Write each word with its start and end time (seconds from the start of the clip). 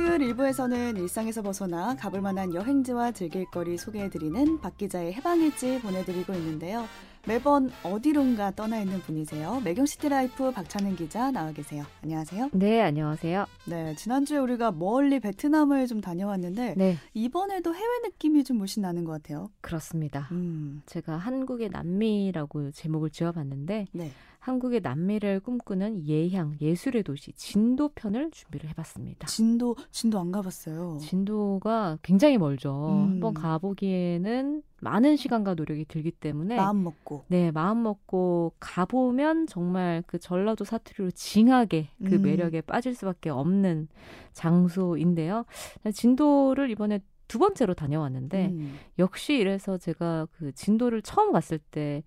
토요일 0.00 0.22
일부에서는 0.22 0.96
일상에서 0.96 1.42
벗어나 1.42 1.94
가볼 1.94 2.22
만한 2.22 2.54
여행지와 2.54 3.12
즐길 3.12 3.44
거리 3.50 3.76
소개해드리는 3.76 4.58
박 4.60 4.78
기자의 4.78 5.12
해방일지 5.12 5.78
보내드리고 5.82 6.32
있는데요. 6.32 6.86
매번 7.26 7.70
어디론가 7.82 8.52
떠나 8.52 8.80
있는 8.80 8.98
분이세요. 9.00 9.60
매경시티라이프 9.62 10.52
박찬은 10.52 10.96
기자 10.96 11.30
나와 11.30 11.52
계세요. 11.52 11.84
안녕하세요. 12.02 12.48
네, 12.54 12.80
안녕하세요. 12.80 13.44
네, 13.66 13.94
지난주에 13.94 14.38
우리가 14.38 14.72
멀리 14.72 15.20
베트남을 15.20 15.86
좀 15.86 16.00
다녀왔는데 16.00 16.76
네. 16.78 16.96
이번에도 17.12 17.74
해외 17.74 17.98
느낌이 18.04 18.42
좀 18.44 18.56
물씬 18.56 18.80
나는 18.80 19.04
것 19.04 19.12
같아요. 19.12 19.50
그렇습니다. 19.60 20.28
음. 20.32 20.80
제가 20.86 21.18
한국의 21.18 21.68
남미라고 21.68 22.70
제목을 22.70 23.10
지어봤는데 23.10 23.88
네. 23.92 24.10
한국의 24.40 24.80
남미를 24.80 25.40
꿈꾸는 25.40 26.06
예향 26.06 26.56
예술의 26.60 27.02
도시 27.02 27.32
진도 27.34 27.90
편을 27.90 28.30
준비를 28.30 28.70
해봤습니다. 28.70 29.26
진도 29.26 29.76
진도 29.90 30.18
안 30.18 30.32
가봤어요. 30.32 30.96
진도가 30.98 31.98
굉장히 32.02 32.38
멀죠. 32.38 32.72
음. 32.72 33.10
한번 33.10 33.34
가보기에는 33.34 34.62
많은 34.80 35.16
시간과 35.16 35.54
노력이 35.54 35.84
들기 35.84 36.10
때문에 36.10 36.56
마음 36.56 36.82
먹고 36.84 37.24
네 37.28 37.50
마음 37.50 37.82
먹고 37.82 38.54
가보면 38.60 39.46
정말 39.46 40.02
그 40.06 40.18
전라도 40.18 40.64
사투리로 40.64 41.10
징하게 41.10 41.90
그 42.06 42.14
음. 42.14 42.22
매력에 42.22 42.62
빠질 42.62 42.94
수밖에 42.94 43.28
없는 43.28 43.88
장소인데요. 44.32 45.44
진도를 45.92 46.70
이번에 46.70 47.00
두 47.28 47.38
번째로 47.38 47.74
다녀왔는데 47.74 48.46
음. 48.46 48.78
역시 48.98 49.34
이래서 49.34 49.76
제가 49.76 50.26
그 50.32 50.50
진도를 50.52 51.02
처음 51.02 51.30
갔을 51.30 51.58
때 51.58 52.02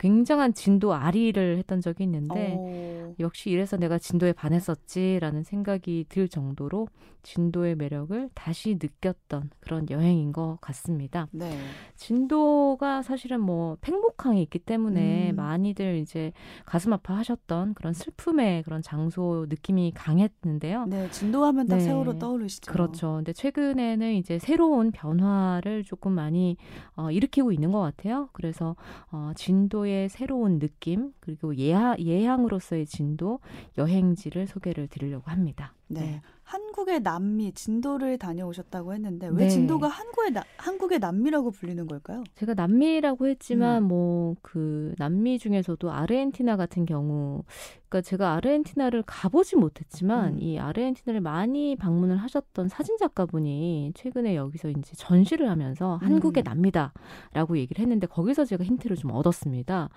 굉장한 0.00 0.54
진도 0.54 0.94
아리를 0.94 1.58
했던 1.58 1.82
적이 1.82 2.04
있는데 2.04 2.56
어. 2.58 3.14
역시 3.20 3.50
이래서 3.50 3.76
내가 3.76 3.98
진도에 3.98 4.32
반했었지라는 4.32 5.42
생각이 5.44 6.06
들 6.08 6.26
정도로 6.26 6.88
진도의 7.22 7.76
매력을 7.76 8.30
다시 8.32 8.78
느꼈던 8.80 9.50
그런 9.60 9.86
여행인 9.90 10.32
것 10.32 10.56
같습니다. 10.62 11.28
네. 11.32 11.54
진도가 11.96 13.02
사실은 13.02 13.42
뭐 13.42 13.76
팽목항이 13.82 14.42
있기 14.44 14.58
때문에 14.60 15.32
음. 15.32 15.36
많이들 15.36 15.98
이제 15.98 16.32
가슴 16.64 16.94
아파하셨던 16.94 17.74
그런 17.74 17.92
슬픔의 17.92 18.62
그런 18.62 18.80
장소 18.80 19.44
느낌이 19.50 19.92
강했는데요. 19.94 20.86
네, 20.86 21.10
진도하면 21.10 21.66
딱 21.66 21.76
네. 21.76 21.82
세월호 21.82 22.18
떠오르시죠. 22.18 22.72
그렇죠. 22.72 23.16
근데 23.16 23.34
최근에는 23.34 24.14
이제 24.14 24.38
새로운 24.38 24.90
변화를 24.90 25.84
조금 25.84 26.12
많이 26.12 26.56
어, 26.96 27.10
일으키고 27.10 27.52
있는 27.52 27.70
것 27.70 27.80
같아요. 27.80 28.30
그래서 28.32 28.76
어, 29.12 29.32
진도의 29.36 29.89
새로운 30.08 30.58
느낌 30.58 31.12
그리고 31.20 31.56
예하, 31.56 31.96
예향으로서의 31.98 32.86
진도 32.86 33.40
여행지를 33.78 34.46
소개를 34.46 34.88
드리려고 34.88 35.30
합니다. 35.30 35.74
네. 35.88 36.00
네. 36.00 36.22
한국의 36.50 37.02
남미 37.02 37.52
진도를 37.52 38.18
다녀오셨다고 38.18 38.92
했는데 38.92 39.28
왜 39.28 39.44
네. 39.44 39.48
진도가 39.48 39.86
한국의 39.86 40.32
나, 40.32 40.42
한국의 40.56 40.98
남미라고 40.98 41.52
불리는 41.52 41.86
걸까요? 41.86 42.24
제가 42.34 42.54
남미라고 42.54 43.28
했지만 43.28 43.84
음. 43.84 43.88
뭐그 43.88 44.94
남미 44.98 45.38
중에서도 45.38 45.88
아르헨티나 45.92 46.56
같은 46.56 46.86
경우 46.86 47.44
그러니까 47.88 48.08
제가 48.08 48.34
아르헨티나를 48.34 49.04
가보지 49.06 49.56
못했지만 49.56 50.34
음. 50.34 50.38
이 50.40 50.58
아르헨티나를 50.58 51.20
많이 51.20 51.76
방문을 51.76 52.16
하셨던 52.16 52.68
사진 52.68 52.96
작가분이 52.98 53.92
최근에 53.94 54.34
여기서 54.34 54.70
이제 54.70 54.92
전시를 54.96 55.48
하면서 55.48 56.00
음. 56.02 56.06
한국의 56.06 56.42
남미다라고 56.42 57.58
얘기를 57.58 57.80
했는데 57.80 58.08
거기서 58.08 58.44
제가 58.44 58.64
힌트를 58.64 58.96
좀 58.96 59.12
얻었습니다. 59.12 59.88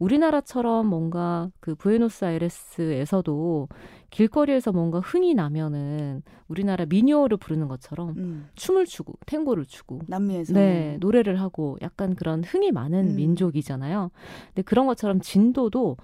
우리나라처럼 0.00 0.86
뭔가 0.86 1.50
그 1.60 1.76
부에노스아이레스에서도 1.76 3.68
길거리에서 4.10 4.72
뭔가 4.72 4.98
흥이 5.00 5.34
나면은 5.34 5.99
우리나라 6.48 6.84
미니어를 6.86 7.36
부르는 7.36 7.68
것처럼 7.68 8.10
음. 8.16 8.48
춤을 8.54 8.86
추고 8.86 9.14
탱고를 9.26 9.66
추고 9.66 10.00
남미에서 10.06 10.54
네 10.54 10.96
노래를 11.00 11.40
하고 11.40 11.78
약간 11.82 12.14
그런 12.14 12.44
흥이 12.44 12.72
많은 12.72 13.10
음. 13.10 13.16
민족이잖아요. 13.16 14.10
근데 14.48 14.62
그런 14.62 14.86
것처럼 14.86 15.20
진도도 15.20 15.96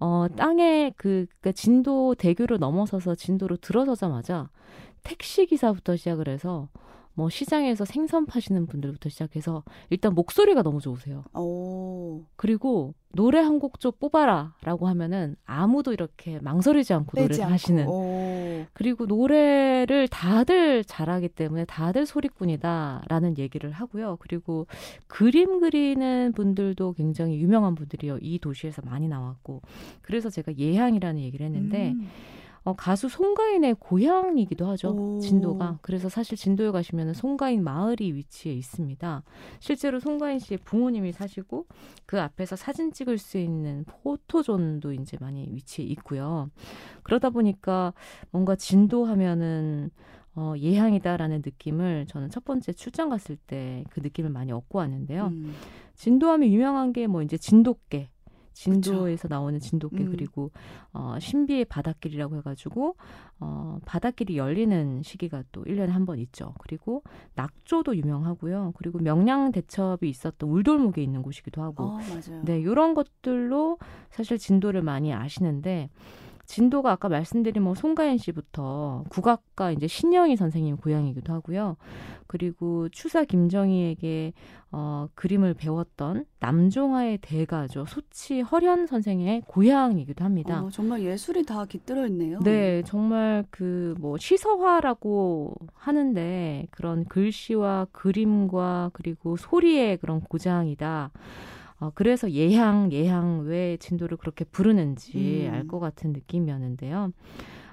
어 0.00 0.26
땅에 0.36 0.92
그 0.96 1.26
그러니까 1.40 1.52
진도 1.52 2.14
대교를 2.14 2.58
넘어서서 2.58 3.14
진도로 3.14 3.56
들어서자마자 3.56 4.48
택시 5.02 5.46
기사부터 5.46 5.96
시작을 5.96 6.28
해서 6.28 6.68
뭐 7.20 7.28
시장에서 7.28 7.84
생선 7.84 8.24
파시는 8.24 8.66
분들부터 8.66 9.10
시작해서 9.10 9.62
일단 9.90 10.14
목소리가 10.14 10.62
너무 10.62 10.80
좋으세요. 10.80 11.22
오. 11.34 12.22
그리고 12.36 12.94
노래 13.12 13.38
한 13.40 13.58
곡 13.58 13.78
좀 13.78 13.92
뽑아라라고 14.00 14.88
하면은 14.88 15.36
아무도 15.44 15.92
이렇게 15.92 16.38
망설이지 16.40 16.94
않고 16.94 17.20
노래를 17.20 17.42
않고. 17.42 17.52
하시는. 17.52 17.86
오. 17.88 18.64
그리고 18.72 19.04
노래를 19.04 20.08
다들 20.08 20.82
잘하기 20.84 21.28
때문에 21.30 21.66
다들 21.66 22.06
소리꾼이다라는 22.06 23.36
얘기를 23.36 23.70
하고요. 23.70 24.16
그리고 24.20 24.66
그림 25.06 25.60
그리는 25.60 26.32
분들도 26.32 26.94
굉장히 26.94 27.38
유명한 27.38 27.74
분들이요. 27.74 28.18
이 28.22 28.38
도시에서 28.38 28.80
많이 28.82 29.08
나왔고. 29.08 29.60
그래서 30.00 30.30
제가 30.30 30.56
예향이라는 30.56 31.20
얘기를 31.20 31.44
했는데 31.44 31.90
음. 31.90 32.08
어, 32.62 32.74
가수 32.74 33.08
송가인의 33.08 33.76
고향이기도 33.80 34.66
하죠. 34.68 34.90
오. 34.90 35.20
진도가. 35.20 35.78
그래서 35.82 36.08
사실 36.08 36.36
진도에 36.36 36.70
가시면 36.70 37.14
송가인 37.14 37.64
마을이 37.64 38.12
위치해 38.12 38.54
있습니다. 38.54 39.22
실제로 39.60 39.98
송가인 39.98 40.38
씨의 40.38 40.58
부모님이 40.64 41.12
사시고 41.12 41.66
그 42.06 42.20
앞에서 42.20 42.56
사진 42.56 42.92
찍을 42.92 43.16
수 43.18 43.38
있는 43.38 43.84
포토존도 43.86 44.92
이제 44.92 45.16
많이 45.20 45.48
위치해 45.50 45.88
있고요. 45.88 46.50
그러다 47.02 47.30
보니까 47.30 47.94
뭔가 48.30 48.56
진도 48.56 49.04
하면은 49.06 49.90
어, 50.34 50.54
예향이다라는 50.56 51.42
느낌을 51.44 52.06
저는 52.08 52.30
첫 52.30 52.44
번째 52.44 52.72
출장 52.72 53.08
갔을 53.08 53.36
때 53.36 53.84
그 53.90 54.00
느낌을 54.00 54.30
많이 54.30 54.52
얻고 54.52 54.78
왔는데요. 54.78 55.26
음. 55.28 55.54
진도하면 55.96 56.48
유명한 56.50 56.92
게 56.92 57.06
뭐 57.06 57.22
이제 57.22 57.36
진돗개, 57.36 58.10
진도에서 58.52 59.22
그쵸. 59.22 59.34
나오는 59.34 59.58
진돗개 59.58 60.04
음. 60.04 60.10
그리고 60.10 60.50
어 60.92 61.16
신비의 61.18 61.64
바닷길이라고 61.66 62.36
해가지고 62.38 62.96
어 63.40 63.78
바닷길이 63.86 64.36
열리는 64.36 65.02
시기가 65.02 65.42
또 65.52 65.64
1년에 65.64 65.88
한 65.88 66.04
번 66.04 66.18
있죠. 66.18 66.54
그리고 66.58 67.02
낙조도 67.34 67.96
유명하고요. 67.96 68.72
그리고 68.76 68.98
명량 68.98 69.52
대첩이 69.52 70.08
있었던 70.08 70.48
울돌목에 70.50 71.02
있는 71.02 71.22
곳이기도 71.22 71.62
하고. 71.62 71.84
어, 71.84 71.98
맞아요. 71.98 72.42
네, 72.44 72.62
요런 72.64 72.94
것들로 72.94 73.78
사실 74.10 74.38
진도를 74.38 74.82
많이 74.82 75.12
아시는데 75.14 75.90
진도가 76.50 76.90
아까 76.90 77.08
말씀드린 77.08 77.62
뭐 77.62 77.76
송가인 77.76 78.18
씨부터 78.18 79.04
국악가 79.08 79.70
이제 79.70 79.86
신영희 79.86 80.36
선생님 80.36 80.78
고향이기도 80.78 81.32
하고요. 81.32 81.76
그리고 82.26 82.88
추사 82.88 83.24
김정희에게 83.24 84.32
어, 84.72 85.08
그림을 85.14 85.54
배웠던 85.54 86.26
남종화의 86.40 87.18
대가죠. 87.22 87.86
소치 87.86 88.40
허련 88.40 88.86
선생의 88.86 89.42
고향이기도 89.46 90.24
합니다. 90.24 90.62
어, 90.62 90.70
정말 90.70 91.02
예술이 91.02 91.44
다 91.44 91.64
깃들어 91.66 92.06
있네요. 92.08 92.40
네, 92.40 92.82
정말 92.82 93.44
그 93.50 93.94
뭐 94.00 94.16
시서화라고 94.18 95.54
하는데 95.74 96.66
그런 96.70 97.04
글씨와 97.04 97.86
그림과 97.92 98.90
그리고 98.92 99.36
소리의 99.36 99.98
그런 99.98 100.20
고장이다. 100.20 101.10
어, 101.80 101.90
그래서 101.94 102.30
예향, 102.30 102.92
예향 102.92 103.40
왜 103.46 103.76
진도를 103.78 104.16
그렇게 104.18 104.44
부르는지 104.44 105.46
음. 105.48 105.54
알것 105.54 105.80
같은 105.80 106.12
느낌이었는데요. 106.12 107.12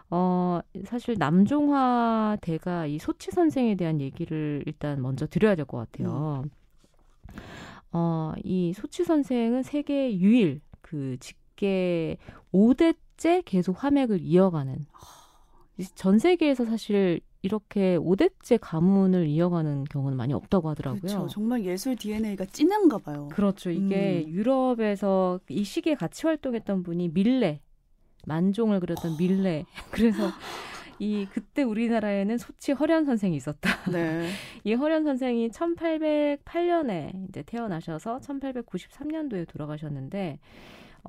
어, 0.10 0.60
사실 0.86 1.16
남종화 1.20 2.38
대가 2.42 2.86
이 2.86 2.98
소치 3.00 3.32
선생에 3.32 3.76
대한 3.76 4.00
얘기를 4.00 4.64
일단 4.66 5.02
먼저 5.02 5.28
드려야 5.28 5.56
될 5.56 5.66
것 5.66 5.78
같아요. 5.78 6.44
음. 6.46 6.50
어, 7.92 8.34
이 8.44 8.74
소치 8.74 9.04
선생은 9.04 9.64
세계 9.64 10.18
유일 10.18 10.62
그 10.82 11.18
직계 11.20 12.18
5대째 12.54 13.44
계속 13.46 13.84
화맥을 13.84 14.22
이어가는 14.22 14.86
전 15.96 16.18
세계에서 16.20 16.66
사실 16.66 17.20
이렇게 17.42 17.98
5대째 17.98 18.58
가문을 18.60 19.28
이어가는 19.28 19.86
경우는 19.86 20.18
많이 20.18 20.34
없다고 20.34 20.70
하더라고요. 20.70 21.02
그렇죠. 21.02 21.28
정말 21.28 21.64
예술 21.64 21.96
DNA가 21.96 22.46
진한가 22.46 22.98
봐요. 23.00 23.30
그렇죠. 23.32 23.70
이게 23.70 24.24
음. 24.26 24.32
유럽에서 24.32 25.40
이 25.50 25.64
시기에 25.64 25.96
같이 25.96 26.26
활동했던 26.26 26.84
분이 26.84 27.10
밀레, 27.10 27.62
만종을 28.26 28.80
그렸던 28.80 29.18
밀레. 29.18 29.66
그래서 29.92 30.32
이 31.00 31.28
그때 31.32 31.64
우리나라에는 31.64 32.38
소치 32.38 32.72
허련 32.72 33.06
선생이 33.06 33.36
있었다. 33.36 33.70
네. 33.92 34.30
이 34.64 34.74
허련 34.74 35.04
선생이 35.04 35.50
1808년에 35.50 37.30
이제 37.30 37.44
태어나셔서 37.44 38.20
1893년도에 38.20 39.48
돌아가셨는데 39.48 40.40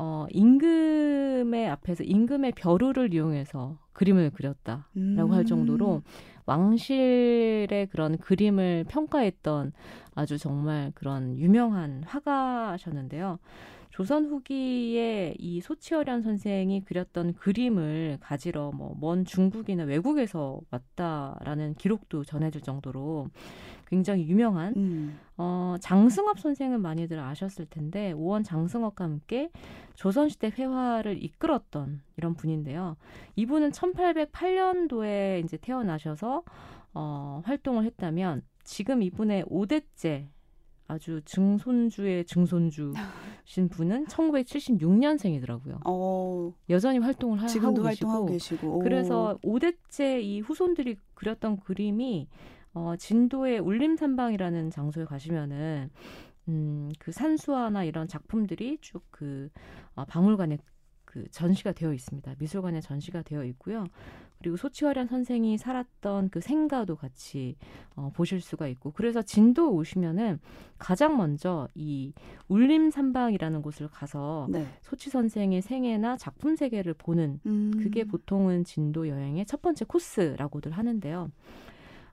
어, 0.01 0.27
임금의 0.31 1.69
앞에서 1.69 2.05
임금의 2.05 2.53
벼루를 2.53 3.13
이용해서 3.13 3.79
그림을 3.93 4.31
그렸다라고 4.31 4.87
음. 4.97 5.33
할 5.33 5.45
정도로 5.45 6.03
왕실의 6.47 7.89
그런 7.91 8.17
그림을 8.17 8.85
평가했던 8.89 9.73
아주 10.15 10.39
정말 10.39 10.93
그런 10.95 11.37
유명한 11.37 12.05
화가셨는데요. 12.07 13.39
조선 13.99 14.27
후기에 14.27 15.35
이 15.41 15.61
소치어련 15.61 16.23
선생이 16.23 16.85
그렸던 16.85 17.35
그림을 17.35 18.19
가지러 18.21 18.71
뭐 18.71 18.95
먼 19.01 19.25
중국이나 19.25 19.83
외국에서 19.83 20.61
왔다라는 20.71 21.75
기록도 21.75 22.23
전해질 22.23 22.61
정도로 22.61 23.27
굉장히 23.89 24.29
유명한 24.29 24.73
음. 24.77 25.19
어, 25.37 25.75
장승업 25.81 26.39
선생은 26.39 26.81
많이들 26.81 27.19
아셨을 27.19 27.67
텐데 27.67 28.13
오원 28.13 28.45
장승업과 28.45 29.03
함께 29.03 29.51
조선시대 29.97 30.53
회화를 30.57 31.21
이끌었던 31.21 32.01
이런 32.19 32.35
분인데요. 32.35 32.97
이분은 33.35 33.73
1808년도에 33.73 35.45
이제 35.45 35.57
태어나셔서 35.57 36.45
어, 36.95 37.43
활동을 37.45 37.85
했다면 37.85 38.43
지금 38.63 39.03
이분의 39.03 39.47
5대째 39.47 40.29
아주 40.89 41.21
증손주의 41.27 42.25
증손주신 42.25 42.95
분은 43.71 44.07
1976년생이더라고요. 44.07 45.81
어, 45.85 46.55
여전히 46.71 46.99
활동을 46.99 47.43
하, 47.43 47.47
지금도 47.47 47.83
하고 47.83 47.89
활동하고 47.89 48.27
계시고. 48.27 48.79
그래서 48.81 49.39
5대째 49.45 50.23
이 50.23 50.41
후손들이 50.41 50.97
그렸던 51.15 51.61
그림이 51.61 52.29
어, 52.73 52.95
진도의 52.97 53.59
울림산방이라는 53.59 54.71
장소에 54.71 55.05
가시면은 55.05 55.91
음, 56.49 56.91
그 56.99 57.13
산수화나 57.13 57.85
이런 57.85 58.09
작품들이 58.09 58.79
쭉그 58.81 59.51
어, 59.95 60.05
박물관에 60.07 60.57
그 61.09 61.27
전시가 61.31 61.73
되어 61.73 61.95
있습니다. 61.95 62.35
미술관에 62.39 62.83
전시가 62.83 63.23
되어 63.23 63.43
있고요. 63.45 63.87
그리고 64.41 64.59
소치화련 64.59 65.07
선생이 65.07 65.57
살았던 65.57 66.29
그 66.29 66.41
생가도 66.41 66.97
같이 66.97 67.57
어, 67.97 68.13
보실 68.15 68.43
수가 68.43 68.69
있고 68.69 68.93
그래서 68.93 69.23
진도 69.23 69.73
오시면은 69.73 70.39
가장 70.77 71.17
먼저 71.17 71.67
이 71.75 72.13
울림산방이라는 72.49 73.63
곳을 73.63 73.89
가서 73.89 74.49
네. 74.51 74.67
소치 74.83 75.09
선생의 75.09 75.63
생애나 75.63 76.19
작품 76.19 76.57
세계를 76.57 76.93
보는 76.93 77.41
음. 77.47 77.73
그게 77.79 78.05
보통은 78.05 78.65
진도 78.65 79.09
여행의 79.09 79.47
첫 79.47 79.63
번째 79.63 79.87
코스라고들 79.87 80.73
하는데요. 80.73 81.31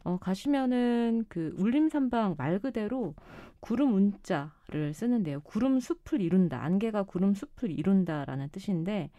어, 0.05 0.17
가시면은 0.21 1.25
그 1.27 1.53
울림산방 1.57 2.35
말 2.37 2.59
그대로 2.59 3.15
구름 3.59 3.95
운자를 3.95 4.93
쓰는데요. 4.93 5.41
구름 5.41 5.79
숲을 5.79 6.21
이룬다. 6.21 6.63
안개가 6.63 7.03
구름 7.03 7.33
숲을 7.33 7.71
이룬다라는 7.71 8.49
뜻인데 8.49 9.09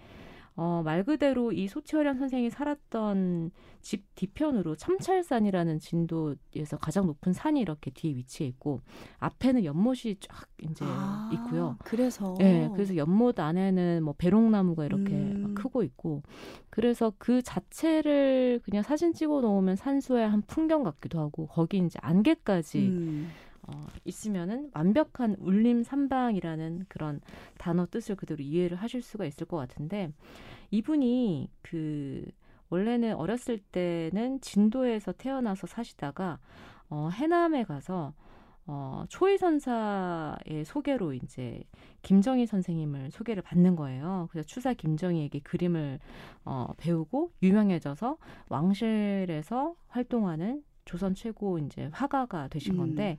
어, 0.59 0.81
말 0.83 1.05
그대로 1.05 1.53
이 1.53 1.69
소치어련 1.69 2.17
선생이 2.17 2.49
살았던 2.49 3.51
집 3.83 4.05
뒤편으로 4.15 4.75
참찰산이라는 4.75 5.79
진도에서 5.79 6.79
가장 6.81 7.07
높은 7.07 7.35
산이 7.35 7.61
이렇게 7.61 7.91
뒤에 7.91 8.15
위치해 8.17 8.49
있고 8.49 8.81
앞에는 9.19 9.65
연못이 9.67 10.17
쫙 10.19 10.49
이제 10.63 10.85
아, 10.89 11.31
있고요. 11.35 11.77
그래서 11.85 12.35
네, 12.39 12.71
그래서 12.73 12.97
연못 12.97 13.39
안에는 13.39 14.03
뭐 14.03 14.15
배롱나무가 14.17 14.87
이렇게 14.87 15.13
음. 15.13 15.55
크고 15.55 15.83
있고 15.83 16.23
그래서 16.71 17.13
그 17.19 17.43
자체를 17.43 18.61
그냥 18.65 18.83
사진 18.83 19.13
찍어 19.13 19.43
놓으면 19.43 19.77
산수의 19.77 20.27
한 20.27 20.43
풍경 20.47 20.83
같기도 20.85 21.21
하고 21.21 21.47
거기 21.49 21.77
이제 21.79 21.99
안개까지 22.01 22.79
음. 22.79 23.31
어, 23.67 23.87
있으면은 24.05 24.71
완벽한 24.75 25.37
울림 25.39 25.83
삼방이라는 25.83 26.87
그런 26.89 27.21
단어 27.59 27.87
뜻을 27.87 28.17
그대로 28.17 28.43
이해를 28.43 28.77
하실 28.77 29.03
수가 29.03 29.25
있을 29.27 29.47
것 29.47 29.57
같은데 29.57 30.13
이분이 30.71 31.51
그 31.63 32.25
원래는 32.69 33.15
어렸을 33.15 33.59
때는 33.59 34.41
진도에서 34.41 35.13
태어나서 35.13 35.67
사시다가 35.67 36.39
어, 36.89 37.09
해남에 37.13 37.65
가서 37.65 38.15
어, 38.69 39.05
초이 39.09 39.39
선사의 39.39 40.65
소개로 40.65 41.13
이제 41.13 41.63
김정희 42.03 42.47
선생님을 42.47 43.13
소개를 43.13 43.43
받는 43.43 43.77
거예요. 43.77 44.29
그래서 44.31 44.47
추사 44.47 44.75
김정희에게 44.75 45.41
그림을 45.41 46.01
어, 46.45 46.73
배우고 46.77 47.33
유명해져서 47.43 48.19
왕실에서 48.49 49.77
활동하는 49.87 50.65
조선 50.87 51.15
최고 51.15 51.59
이제 51.59 51.91
화가가 51.93 52.49
되신 52.49 52.75
음. 52.75 52.79
건데 52.79 53.19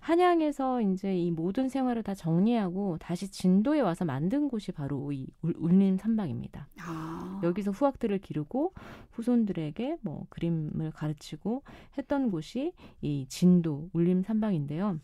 한양에서 0.00 0.80
이제 0.80 1.14
이 1.14 1.30
모든 1.30 1.68
생활을 1.68 2.02
다 2.02 2.14
정리하고 2.14 2.96
다시 2.98 3.28
진도에 3.30 3.80
와서 3.80 4.04
만든 4.04 4.48
곳이 4.48 4.72
바로 4.72 5.12
이 5.12 5.26
울림 5.42 5.98
산방입니다. 5.98 6.68
아. 6.80 7.40
여기서 7.42 7.72
후학들을 7.72 8.18
기르고 8.18 8.72
후손들에게 9.10 9.98
뭐 10.00 10.26
그림을 10.30 10.92
가르치고 10.92 11.64
했던 11.98 12.30
곳이 12.30 12.72
이 13.02 13.26
진도 13.28 13.90
울림 13.92 14.22
산방인데요. 14.22 15.00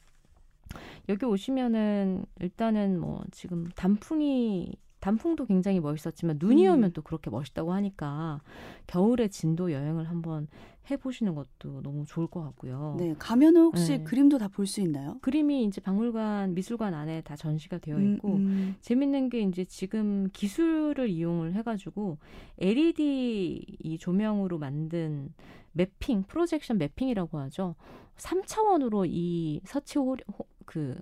여기 1.08 1.26
오시면은 1.26 2.25
일단은 2.40 2.99
뭐 2.99 3.22
지금 3.31 3.69
단풍이 3.76 4.72
단풍도 5.05 5.45
굉장히 5.45 5.81
멋있었지만 5.81 6.39
눈이 6.41 6.67
음. 6.67 6.73
오면 6.77 6.93
또 6.95 7.03
그렇게 7.03 7.29
멋있다고 7.29 7.75
하니까 7.75 8.41
겨울에 8.87 9.29
진도 9.29 9.71
여행을 9.71 10.09
한번 10.09 10.49
해보시는 10.91 11.35
것도 11.35 11.83
너무 11.83 12.06
좋을 12.06 12.27
것 12.27 12.43
같고요. 12.43 12.97
네, 12.99 13.15
가면은 13.19 13.65
혹시 13.65 13.99
네. 13.99 14.05
그림도 14.05 14.39
다 14.39 14.49
볼 14.49 14.67
수 14.67 14.81
있나요? 14.81 15.19
그림이 15.21 15.65
이제 15.65 15.83
박물관, 15.83 16.55
미술관 16.55 16.95
안에 16.95 17.21
다 17.21 17.37
전시가 17.37 17.79
되어 17.79 17.97
음, 17.97 18.15
있고 18.15 18.29
음, 18.37 18.37
음. 18.47 18.77
재밌는 18.81 19.29
게 19.29 19.41
이제 19.43 19.67
지금 19.67 20.27
기술을 20.33 21.11
이용을 21.11 21.53
해가지고 21.53 22.17
LED 22.59 23.62
이 23.81 23.99
조명으로 23.99 24.59
만든 24.59 25.35
mapping, 25.73 26.23
projection 26.23 26.79
mapping이라고 26.79 27.38
하죠. 27.41 27.75
3차원으로 28.17 29.06
이 29.06 29.61
서치 29.67 29.99
호, 29.99 30.17
그 30.65 30.97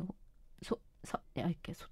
소, 0.60 0.76
서, 1.04 1.18
야, 1.38 1.46
이렇게 1.46 1.72
소, 1.72 1.86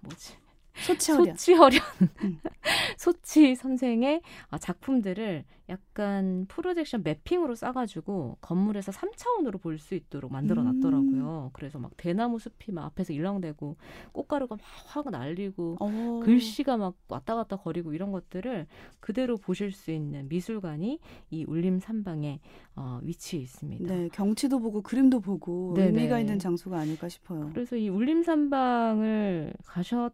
뭐지? 0.00 0.34
소치허련. 0.74 1.36
소치허련. 1.36 1.80
음. 2.24 2.40
소치 2.98 3.54
선생의 3.54 4.22
아, 4.50 4.58
작품들을 4.58 5.44
약간 5.68 6.46
projection 6.48 7.02
mapping으로 7.04 7.54
싸가지고 7.54 8.38
건물에서 8.40 8.90
3차원으로 8.92 9.60
볼 9.60 9.78
수 9.78 9.94
있도록 9.94 10.32
만들어 10.32 10.62
놨더라고요. 10.64 11.44
음. 11.46 11.50
그래서 11.52 11.78
막 11.78 11.92
대나무 11.96 12.38
숲이 12.38 12.72
막 12.72 12.84
앞에서 12.86 13.12
일렁대고 13.12 13.76
꽃가루가 14.12 14.56
막 14.56 14.62
확 14.90 15.10
날리고 15.10 15.76
오. 15.80 15.86
어. 15.86 16.20
글씨가 16.24 16.76
막 16.76 16.96
왔다 17.08 17.34
갔다 17.36 17.56
거리고 17.56 17.92
이런 17.94 18.10
것들을 18.12 18.66
그대로 18.98 19.36
보실 19.36 19.72
수 19.72 19.90
있는 19.92 20.28
미술관이 20.28 20.98
이 21.30 21.44
울림 21.44 21.78
산방에 21.78 22.40
어, 22.76 22.98
위치해 23.02 23.42
있습니다. 23.42 23.94
네, 23.94 24.08
경치도 24.12 24.58
보고 24.60 24.82
그림도 24.82 25.20
보고 25.20 25.74
네네. 25.74 25.86
의미가 25.88 26.20
있는 26.20 26.38
장소가 26.38 26.78
아닐까 26.78 27.08
싶어요. 27.08 27.50
그래서 27.54 27.76
이 27.76 27.88
울림 27.88 28.22
산방을 28.22 29.54
가셨 29.64 30.12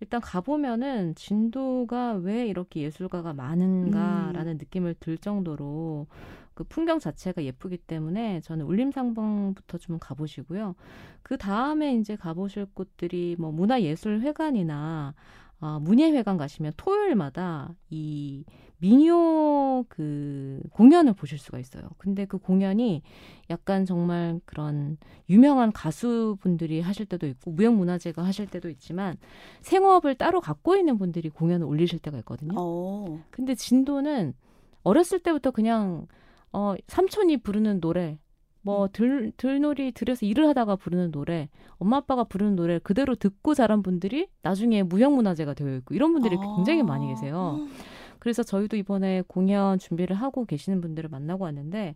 일단 0.00 0.20
가보면은 0.20 1.14
진도가 1.14 2.14
왜 2.14 2.46
이렇게 2.46 2.82
예술가가 2.82 3.32
많은가라는 3.32 4.52
음. 4.52 4.58
느낌을 4.58 4.94
들 5.00 5.18
정도로 5.18 6.06
그 6.54 6.64
풍경 6.64 6.98
자체가 6.98 7.44
예쁘기 7.44 7.76
때문에 7.76 8.40
저는 8.40 8.64
울림상봉부터 8.64 9.78
좀 9.78 9.98
가보시고요. 9.98 10.74
그 11.22 11.36
다음에 11.36 11.94
이제 11.96 12.16
가보실 12.16 12.66
곳들이 12.72 13.36
뭐 13.38 13.52
문화예술회관이나 13.52 15.14
어, 15.60 15.80
문예회관 15.80 16.36
가시면 16.36 16.72
토요일마다 16.76 17.74
이 17.90 18.44
민요 18.78 19.84
그 19.88 20.60
공연을 20.70 21.14
보실 21.14 21.38
수가 21.38 21.58
있어요. 21.58 21.82
근데 21.98 22.24
그 22.26 22.38
공연이 22.38 23.02
약간 23.50 23.84
정말 23.84 24.40
그런 24.44 24.98
유명한 25.28 25.72
가수분들이 25.72 26.80
하실 26.80 27.06
때도 27.06 27.26
있고 27.26 27.52
무형문화재가 27.52 28.22
하실 28.22 28.46
때도 28.46 28.68
있지만 28.70 29.16
생업을 29.62 30.14
따로 30.16 30.40
갖고 30.40 30.76
있는 30.76 30.98
분들이 30.98 31.28
공연을 31.30 31.66
올리실 31.66 31.98
때가 32.00 32.18
있거든요. 32.18 32.54
오. 32.54 33.06
어. 33.08 33.24
근데 33.30 33.54
진도는 33.54 34.34
어렸을 34.82 35.20
때부터 35.20 35.50
그냥 35.50 36.06
어 36.52 36.74
삼촌이 36.86 37.38
부르는 37.38 37.80
노래 37.80 38.18
뭐 38.66 38.88
들, 38.92 39.32
들놀이 39.36 39.92
들에서 39.92 40.26
일을 40.26 40.48
하다가 40.48 40.74
부르는 40.74 41.12
노래, 41.12 41.48
엄마 41.78 41.98
아빠가 41.98 42.24
부르는 42.24 42.56
노래 42.56 42.80
그대로 42.80 43.14
듣고 43.14 43.54
자란 43.54 43.80
분들이 43.80 44.26
나중에 44.42 44.82
무형문화재가 44.82 45.54
되어 45.54 45.76
있고 45.76 45.94
이런 45.94 46.12
분들이 46.12 46.36
아. 46.36 46.56
굉장히 46.56 46.82
많이 46.82 47.06
계세요. 47.06 47.60
그래서 48.26 48.42
저희도 48.42 48.76
이번에 48.76 49.22
공연 49.28 49.78
준비를 49.78 50.16
하고 50.16 50.46
계시는 50.46 50.80
분들을 50.80 51.08
만나고 51.08 51.44
왔는데 51.44 51.94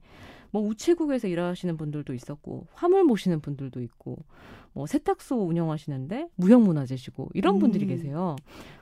뭐 0.53 0.63
우체국에서 0.63 1.27
일하시는 1.27 1.77
분들도 1.77 2.15
있었고 2.15 2.69
화물 2.73 3.03
모시는 3.03 3.41
분들도 3.41 3.83
있고 3.83 4.17
뭐 4.73 4.87
세탁소 4.87 5.45
운영하시는데 5.45 6.29
무형문화재시고 6.37 7.31
이런 7.35 7.59
분들이 7.59 7.87
음. 7.87 7.89
계세요. 7.89 8.37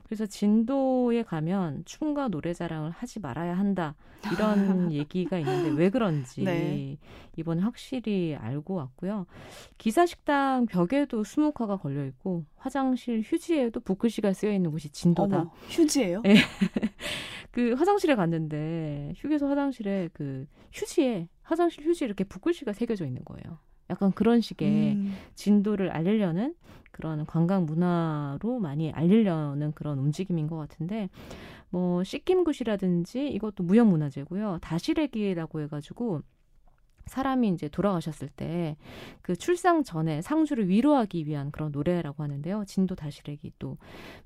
그래서 0.08 0.24
진도에 0.24 1.22
가면 1.22 1.82
춤과 1.84 2.28
노래 2.28 2.54
자랑을 2.54 2.90
하지 2.90 3.20
말아야 3.20 3.58
한다 3.58 3.94
이런 4.32 4.90
얘기가 4.90 5.38
있는데 5.38 5.70
왜 5.70 5.90
그런지 5.90 6.42
네. 6.42 6.96
이번에 7.36 7.60
확실히 7.60 8.34
알고 8.34 8.74
왔고요. 8.74 9.26
기사 9.76 10.06
식당 10.06 10.64
벽에도 10.64 11.24
수묵화가 11.24 11.76
걸려 11.76 12.06
있고 12.06 12.46
화장실 12.56 13.22
휴지에도 13.22 13.80
붓글씨가 13.80 14.32
쓰여 14.32 14.50
있는 14.50 14.70
곳이 14.70 14.88
진도다. 14.88 15.40
어머, 15.40 15.50
휴지예요? 15.68 16.22
네. 16.22 16.36
그 17.52 17.74
화장실에 17.74 18.14
갔는데 18.14 19.12
휴게소 19.16 19.46
화장실에 19.46 20.08
그 20.14 20.46
휴지에 20.72 21.28
화장실 21.42 21.84
휴지 21.84 22.04
이렇게 22.04 22.24
붓글씨가 22.24 22.72
새겨져 22.72 23.04
있는 23.04 23.22
거예요. 23.26 23.58
약간 23.90 24.12
그런 24.12 24.40
식의 24.40 24.94
음. 24.94 25.14
진도를 25.34 25.90
알리려는 25.90 26.54
그런 26.90 27.24
관광 27.26 27.64
문화로 27.64 28.58
많이 28.60 28.92
알리려는 28.92 29.72
그런 29.72 29.98
움직임인 29.98 30.46
것 30.46 30.56
같은데 30.56 31.08
뭐 31.70 32.02
씻김굿이라든지 32.02 33.28
이것도 33.28 33.62
무형문화재고요. 33.64 34.58
다시래기라고 34.60 35.60
해가지고 35.60 36.22
사람이 37.08 37.48
이제 37.48 37.68
돌아가셨을 37.68 38.28
때 38.28 38.76
그 39.22 39.36
출상 39.36 39.82
전에 39.82 40.22
상주를 40.22 40.68
위로하기 40.68 41.26
위한 41.26 41.50
그런 41.50 41.70
노래라고 41.70 42.22
하는데요. 42.22 42.64
진도 42.66 42.94
다시래기 42.94 43.52
또 43.58 43.76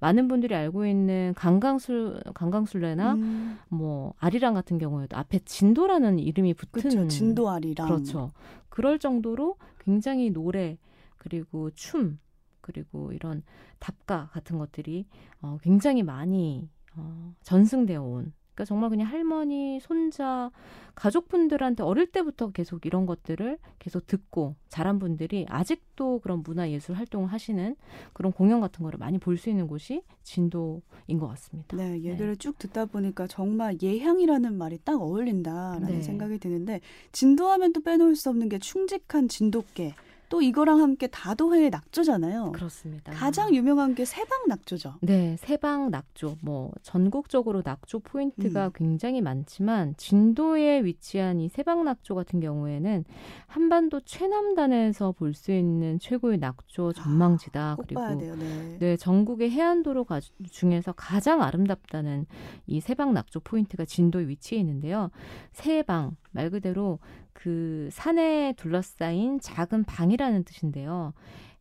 많은 0.01 0.29
분들이 0.29 0.55
알고 0.55 0.87
있는 0.87 1.35
강강술 1.35 2.23
강강술래나 2.35 3.15
음. 3.15 3.59
뭐 3.69 4.15
아리랑 4.19 4.55
같은 4.55 4.79
경우에도 4.79 5.17
앞에 5.17 5.41
진도라는 5.41 6.19
이름이 6.19 6.55
붙은 6.55 6.83
그쵸, 6.83 7.09
진도 7.09 7.51
아리랑 7.51 7.89
그렇죠. 7.89 8.31
그럴 8.69 8.99
정도로 8.99 9.57
굉장히 9.81 10.31
노래 10.31 10.79
그리고 11.19 11.71
춤 11.71 12.19
그리고 12.61 13.12
이런 13.12 13.43
답가 13.81 14.29
같은 14.33 14.59
것들이 14.59 15.07
어, 15.41 15.59
굉장히 15.62 16.03
많이 16.05 16.69
어, 16.95 17.35
전승되어 17.43 18.01
온 18.01 18.33
그러니까 18.54 18.64
정말 18.66 18.90
그냥 18.90 19.09
할머니, 19.09 19.80
손자, 19.80 20.50
가족분들한테 20.94 21.82
어릴 21.82 22.06
때부터 22.06 22.50
계속 22.50 22.85
이런 22.85 23.06
것들을 23.06 23.59
계속 23.78 24.06
듣고 24.06 24.56
자란 24.68 24.99
분들이 24.99 25.47
아직도 25.49 26.21
그런 26.21 26.42
문화 26.42 26.71
예술 26.71 26.97
활동을 26.97 27.28
하시는 27.28 27.76
그런 28.12 28.32
공연 28.32 28.61
같은 28.61 28.82
거를 28.82 28.99
많이 28.99 29.18
볼 29.18 29.38
수 29.38 29.49
있는 29.49 29.66
곳이 29.66 30.02
진도인 30.23 31.18
것 31.18 31.26
같습니다. 31.28 31.76
네, 31.76 31.94
얘기를 31.94 32.28
네. 32.28 32.37
쭉 32.37 32.59
듣다 32.59 32.85
보니까 32.85 33.26
정말 33.26 33.78
예향이라는 33.82 34.56
말이 34.56 34.78
딱 34.85 35.00
어울린다라는 35.00 35.88
네. 35.88 36.02
생각이 36.02 36.38
드는데 36.38 36.80
진도하면 37.12 37.73
또 37.73 37.80
빼놓을 37.80 38.14
수 38.14 38.28
없는 38.28 38.49
게 38.50 38.59
충직한 38.59 39.28
진돗개. 39.28 39.94
또 40.33 40.41
이거랑 40.41 40.81
함께 40.81 41.09
다도해의 41.09 41.69
낙조잖아요. 41.69 42.53
그렇습니다. 42.53 43.12
가장 43.12 43.55
유명한 43.55 43.95
게 43.95 44.07
세방 44.07 44.49
낙조죠. 44.49 44.95
네, 45.03 45.37
세방 45.39 45.91
낙조. 45.91 46.39
뭐 46.41 46.73
전국적으로 46.81 47.61
낙조 47.62 47.99
포인트가 47.99 48.69
음. 48.69 48.71
굉장히 48.75 49.21
많지만 49.21 49.95
진도에 49.99 50.85
위치한 50.85 51.39
이 51.39 51.51
세방 51.51 51.85
낙조 51.85 52.15
같은 52.15 52.41
경우에는 52.41 53.05
한반도 53.47 54.01
최남단에서 54.01 55.12
볼 55.12 55.35
수 55.35 55.53
있는 55.53 55.99
최고의 55.99 56.39
낙조 56.39 56.95
전망지다. 56.95 57.73
아, 57.73 57.77
그리고 57.77 58.01
네. 58.15 58.79
네. 58.79 58.97
전국의 58.97 59.51
해안도로 59.51 60.05
가, 60.05 60.21
중에서 60.51 60.93
가장 60.93 61.43
아름답다는 61.43 62.25
이 62.67 62.81
세방 62.81 63.12
낙조 63.12 63.41
포인트가 63.41 63.85
진도에 63.85 64.29
위치해 64.29 64.59
있는데요. 64.61 65.11
세방 65.53 66.17
말 66.31 66.49
그대로 66.49 67.01
그 67.33 67.89
산에 67.93 68.55
둘러싸인 68.57 69.41
작은 69.41 69.85
방이라는 69.85 70.45
뜻인데요. 70.45 71.12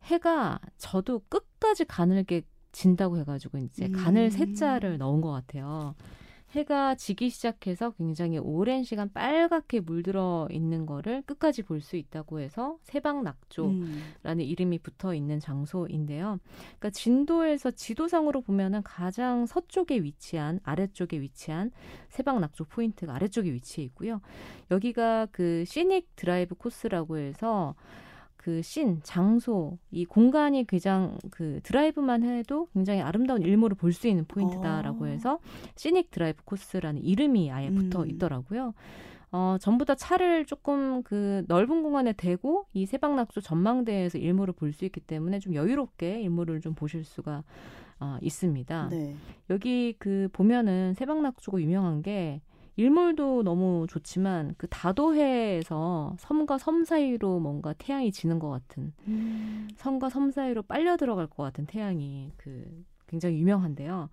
해가 0.04 0.60
저도 0.78 1.22
끝까지 1.28 1.84
가늘게 1.84 2.42
진다고 2.72 3.18
해가지고 3.18 3.58
이제 3.58 3.86
음. 3.86 3.92
가늘 3.92 4.30
세자를 4.30 4.98
넣은 4.98 5.20
것 5.20 5.30
같아요. 5.30 5.94
해가 6.52 6.94
지기 6.96 7.30
시작해서 7.30 7.90
굉장히 7.92 8.38
오랜 8.38 8.84
시간 8.84 9.10
빨갛게 9.12 9.80
물들어 9.80 10.48
있는 10.50 10.86
거를 10.86 11.22
끝까지 11.22 11.62
볼 11.62 11.80
수 11.82 11.96
있다고 11.96 12.38
해서 12.40 12.78
세방낙조라는 12.82 13.82
음. 14.24 14.40
이름이 14.40 14.78
붙어 14.78 15.14
있는 15.14 15.40
장소인데요. 15.40 16.38
그러니까 16.78 16.90
진도에서 16.90 17.72
지도상으로 17.72 18.42
보면은 18.42 18.82
가장 18.82 19.46
서쪽에 19.46 20.02
위치한 20.02 20.60
아래쪽에 20.62 21.20
위치한 21.20 21.72
세방낙조 22.10 22.64
포인트가 22.64 23.14
아래쪽에 23.14 23.52
위치해 23.52 23.84
있고요. 23.86 24.20
여기가 24.70 25.26
그 25.32 25.64
scenic 25.66 26.14
드라이브 26.14 26.54
코스라고 26.54 27.16
해서 27.16 27.74
그 28.42 28.60
씬, 28.60 29.00
장소, 29.04 29.78
이 29.92 30.04
공간이 30.04 30.66
굉장 30.66 31.16
그 31.30 31.60
드라이브만 31.62 32.24
해도 32.24 32.66
굉장히 32.74 33.00
아름다운 33.00 33.40
일몰을 33.42 33.76
볼 33.76 33.92
수 33.92 34.08
있는 34.08 34.24
포인트다라고 34.24 35.04
어. 35.04 35.06
해서 35.06 35.38
scenic 35.76 36.10
드라이브 36.10 36.42
코스라는 36.44 37.04
이름이 37.04 37.52
아예 37.52 37.70
붙어 37.70 38.02
음. 38.02 38.10
있더라고요. 38.10 38.74
어, 39.30 39.56
전부 39.60 39.84
다 39.84 39.94
차를 39.94 40.44
조금 40.44 41.02
그 41.04 41.44
넓은 41.46 41.82
공간에 41.84 42.12
대고 42.12 42.66
이 42.74 42.84
세방낙조 42.84 43.40
전망대에서 43.42 44.18
일몰을 44.18 44.54
볼 44.54 44.72
수 44.72 44.84
있기 44.86 45.00
때문에 45.00 45.38
좀 45.38 45.54
여유롭게 45.54 46.20
일몰을 46.22 46.60
좀 46.60 46.74
보실 46.74 47.04
수가 47.04 47.44
어, 48.00 48.18
있습니다. 48.20 48.88
네. 48.90 49.14
여기 49.50 49.94
그 49.98 50.28
보면은 50.32 50.94
세방낙조가 50.94 51.60
유명한 51.60 52.02
게 52.02 52.40
일몰도 52.76 53.42
너무 53.42 53.86
좋지만 53.88 54.54
그 54.56 54.66
다도해에서 54.68 56.16
섬과 56.18 56.58
섬 56.58 56.84
사이로 56.84 57.38
뭔가 57.40 57.72
태양이 57.74 58.10
지는 58.12 58.38
것 58.38 58.50
같은 58.50 58.92
음. 59.06 59.68
섬과 59.76 60.08
섬 60.08 60.30
사이로 60.30 60.62
빨려 60.62 60.96
들어갈 60.96 61.26
것 61.26 61.42
같은 61.42 61.66
태양이 61.66 62.32
그 62.36 62.84
굉장히 63.06 63.38
유명한데요. 63.38 64.08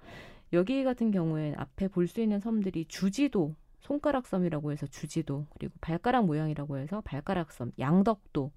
여기 0.51 0.84
같은 0.84 1.12
경우에 1.12 1.54
앞에 1.58 1.88
볼 1.88 2.08
수 2.08 2.22
있는 2.22 2.39
섬들이 2.39 2.86
주지도 2.86 3.56
손가락 3.80 4.28
섬이라고 4.28 4.72
해서 4.72 4.86
주지도 4.88 5.46
그리고 5.51 5.74
발가락 5.80 6.25
모양이라고 6.25 6.78
해서 6.78 7.01
발가락 7.06 7.51
섬 7.51 7.72
양덕도 7.80 8.51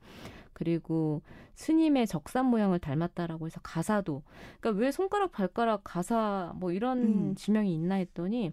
그리고 0.52 1.22
스님의 1.54 2.06
적산 2.06 2.46
모양을 2.46 2.78
닮았다라고 2.78 3.46
해서 3.46 3.60
가사도 3.62 4.22
그러니까 4.60 4.80
왜 4.80 4.90
손가락 4.90 5.32
발가락 5.32 5.82
가사 5.84 6.52
뭐 6.56 6.72
이런 6.72 6.98
음. 7.02 7.34
지명이 7.34 7.72
있나 7.74 7.96
했더니 7.96 8.52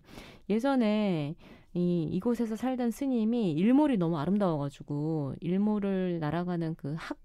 예전에 0.49 1.35
이 1.73 2.03
이곳에서 2.03 2.55
살던 2.55 2.91
스님이 2.91 3.51
일몰이 3.51 3.97
너무 3.97 4.17
아름다워가지고 4.17 5.35
일몰을 5.39 6.19
날아가는 6.19 6.75
그학 6.75 7.17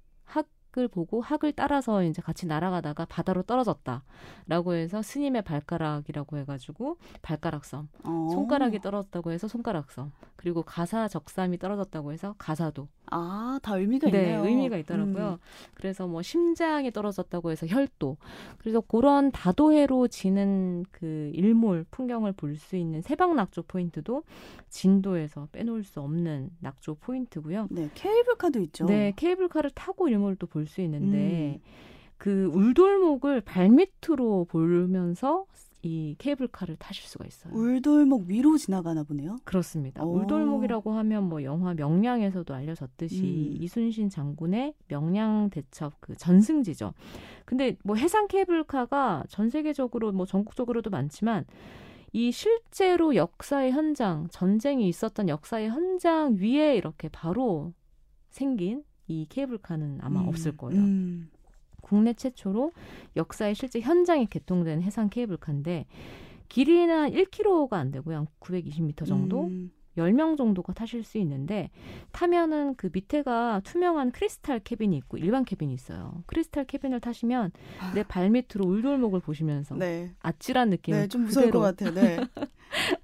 학을 0.75 0.89
보고 0.89 1.21
학을 1.21 1.53
따라서 1.53 2.03
이제 2.03 2.21
같이 2.21 2.47
날아가다가 2.47 3.05
바다로 3.07 3.43
떨어졌다라고 3.45 4.75
해서 4.75 5.01
스님의 5.01 5.43
발가락이라고 5.43 6.39
해가지고 6.39 6.99
발가락섬 7.23 7.89
어. 8.05 8.29
손가락이 8.33 8.81
떨어졌다고 8.81 9.31
해서 9.31 9.49
손가락섬 9.49 10.13
그리고 10.37 10.63
가사 10.63 11.09
적삼이 11.09 11.59
떨어졌다고 11.59 12.13
해서 12.13 12.35
가사도 12.37 12.89
아, 13.11 13.59
다 13.63 13.77
의미가 13.77 14.11
네, 14.11 14.23
있네요. 14.23 14.45
의미가 14.45 14.77
있더라고요. 14.79 15.33
음. 15.33 15.71
그래서 15.75 16.07
뭐 16.07 16.23
심장이 16.23 16.91
떨어졌다고 16.91 17.51
해서 17.51 17.67
혈도. 17.67 18.17
그래서 18.59 18.81
그런 18.81 19.31
다도해로 19.31 20.09
지는 20.09 20.85
그 20.91 21.31
일몰 21.35 21.85
풍경을 21.91 22.33
볼 22.33 22.57
수 22.57 22.77
있는 22.77 23.03
세방 23.03 23.35
낙조 23.37 23.63
포인트도 23.65 24.23
진도에서 24.71 25.49
빼놓을 25.53 25.85
수 25.85 26.01
없는 26.01 26.51
낙조 26.61 26.95
포인트고요. 26.97 27.69
네, 27.71 27.91
케이블카도 27.95 28.61
있죠. 28.61 28.87
네, 28.87 29.13
케이블카를 29.17 29.71
타고 29.71 30.09
일몰도 30.09 30.47
볼 30.47 30.67
수 30.67 30.81
있는데 30.81 31.61
음. 31.65 31.71
그 32.17 32.47
울돌목을 32.55 33.43
발밑으로 33.43 34.47
보면서 34.47 35.45
이 35.85 36.15
케이블카를 36.19 36.77
타실 36.77 37.05
수가 37.07 37.27
있어요. 37.27 37.53
울돌목 37.53 38.25
위로 38.29 38.57
지나가나 38.57 39.03
보네요. 39.03 39.37
그렇습니다. 39.45 40.03
오. 40.03 40.17
울돌목이라고 40.17 40.93
하면 40.93 41.29
뭐 41.29 41.43
영화 41.43 41.75
명량에서도 41.75 42.53
알려졌듯이 42.55 43.23
음. 43.23 43.63
이순신 43.63 44.09
장군의 44.09 44.75
명량 44.89 45.51
대첩 45.51 45.93
그 46.01 46.17
전승지죠. 46.17 46.95
근데 47.45 47.77
뭐 47.85 47.97
해상 47.97 48.29
케이블카가 48.29 49.25
전 49.29 49.51
세계적으로 49.51 50.13
뭐 50.13 50.25
전국적으로도 50.25 50.91
많지만 50.91 51.45
이 52.13 52.33
실제로 52.33 53.15
역사의 53.15 53.73
현장, 53.73 54.29
전쟁이 54.31 54.89
있었던 54.89 55.29
역사의 55.29 55.69
현장 55.69 56.37
위에 56.37 56.77
이렇게 56.77 57.09
바로 57.09 57.75
생긴 58.31 58.85
이 59.07 59.27
케이블카는 59.29 59.99
아마 60.01 60.23
음. 60.23 60.29
없을 60.29 60.57
거예요. 60.57 60.81
음. 60.81 61.29
국내 61.85 62.15
최초로 62.15 62.73
역사의 63.15 63.55
실제 63.55 63.79
현장에 63.81 64.25
개통된 64.25 64.83
해상 64.83 65.11
케이블카인데 65.11 65.85
길이는 66.49 66.95
한 66.99 67.13
1km가 67.13 67.75
안 67.75 67.91
되고요. 67.91 68.27
920m 68.41 69.07
정도. 69.07 69.45
음. 69.45 69.71
10명 69.97 70.37
정도가 70.37 70.73
타실 70.73 71.05
수 71.05 71.19
있는데 71.19 71.71
타면은 72.11 72.75
그 72.75 72.91
밑에가 72.93 73.61
투명한 73.63 74.11
크리스탈 74.11 74.59
캐빈이 74.59 74.97
있고 74.97 75.19
일반 75.19 75.45
캐빈이 75.45 75.73
있어요. 75.73 76.25
크리스탈 76.27 76.65
캐빈을 76.65 76.99
타시면 76.99 77.53
아. 77.79 77.93
내 77.95 78.03
발 78.03 78.29
밑으로 78.29 78.65
울돌목을 78.67 79.21
보시면서 79.21 79.77
네. 79.77 80.11
아찔한 80.19 80.71
느낌을 80.71 80.99
네, 81.03 81.07
좀 81.07 81.23
무서울 81.23 81.47
그대로. 81.47 81.61
것 81.61 81.77
같아요. 81.77 81.95
네. 81.95 82.17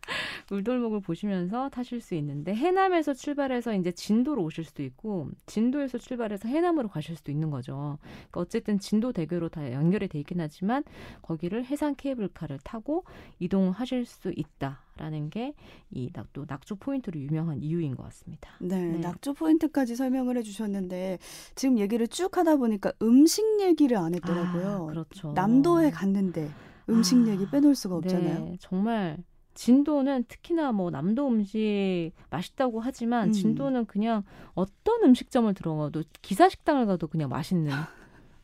울돌목을 0.51 1.01
보시면서 1.01 1.69
타실 1.71 2.01
수 2.01 2.15
있는데 2.17 2.55
해남에서 2.55 3.15
출발해서 3.15 3.75
이제 3.75 3.93
진도로 3.93 4.43
오실 4.43 4.65
수도 4.65 4.83
있고 4.83 5.29
진도에서 5.47 5.99
출발해서 5.99 6.49
해남으로 6.49 6.89
가실 6.89 7.17
수도 7.17 7.31
있는 7.33 7.51
거죠. 7.51 7.99
그러니까 8.03 8.41
어쨌든 8.41 8.79
진도 8.79 9.13
대교로 9.13 9.49
다 9.49 9.73
연결이 9.73 10.09
돼 10.09 10.19
있긴 10.21 10.41
하지만 10.41 10.85
거기를 11.23 11.65
해상 11.65 11.95
케이블카를 11.95 12.59
타고 12.65 13.05
이동하실 13.39 14.05
수 14.07 14.33
있다 14.37 14.83
라는 14.97 15.31
게 15.31 15.55
이 15.93 16.11
낙도 16.13 16.45
낙조 16.47 16.77
포인트로 16.77 17.19
유명한 17.21 17.63
이유인 17.63 17.97
것 17.97 18.05
같습니다. 18.05 18.51
네, 18.61 18.81
네, 18.81 18.99
낙조 18.99 19.35
포인트까지 19.35 19.97
설명을 19.97 20.37
해주셨는데 20.39 21.19
지금 21.55 21.79
얘기를 21.79 22.07
쭉 22.07 22.37
하다 22.37 22.57
보니까 22.57 22.93
음식 23.03 23.45
얘기를 23.61 23.97
안 23.97 24.15
했더라고요. 24.15 24.87
아, 24.89 24.93
그렇죠. 24.93 25.33
남도에 25.33 25.91
갔는데 25.91 26.49
음식 26.89 27.19
아, 27.19 27.27
얘기 27.27 27.45
빼놓을 27.51 27.75
수가 27.75 27.97
없잖아요. 27.97 28.45
네, 28.45 28.57
정말 28.61 29.19
진도는 29.55 30.25
특히나 30.29 30.73
뭐 30.73 30.91
남도 30.91 31.29
음식 31.29 32.13
맛있다고 32.31 32.81
하지만 32.81 33.29
음. 33.29 33.33
진도는 33.33 33.87
그냥 33.87 34.23
어떤 34.55 35.03
음식점을 35.05 35.53
들어가도 35.55 36.03
기사 36.23 36.49
식당을 36.49 36.87
가도 36.87 37.07
그냥 37.07 37.29
맛있는 37.29 37.71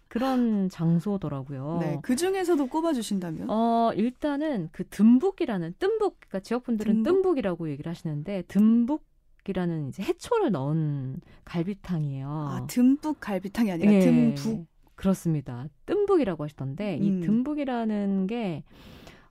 그런 0.09 0.69
장소더라고요. 0.69 1.79
네, 1.81 1.99
그 2.03 2.17
중에서도 2.17 2.67
꼽아주신다면? 2.69 3.51
어, 3.51 3.93
일단은 3.95 4.69
그 4.73 4.87
듬북이라는 4.89 5.75
뜸북, 5.79 6.17
그러니까 6.21 6.41
지역분들은 6.41 6.95
듬북? 6.95 7.13
뜸북? 7.13 7.39
이라고 7.39 7.69
얘기를 7.71 7.91
하시는데 7.91 8.43
듬북 8.49 9.05
이라는 9.49 9.89
이제 9.89 10.03
해초를 10.03 10.53
넣은 10.53 11.21
갈비탕이에요. 11.45 12.29
아, 12.29 12.67
듬뿍 12.67 13.19
갈비탕이 13.21 13.71
아니라 13.71 13.93
예, 13.93 14.01
듬북. 14.01 14.67
그렇습니다. 14.95 15.67
뜸북이라고 15.85 16.43
하시던데 16.45 16.99
음. 16.99 17.03
이 17.03 17.21
듬북이라는 17.21 18.27
게 18.27 18.65